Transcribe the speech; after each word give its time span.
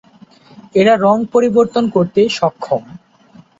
এরা 0.75 0.93
রঙ 0.97 1.17
পরিবর্তন 1.33 1.83
করতে 1.95 2.21
সক্ষম। 2.37 2.83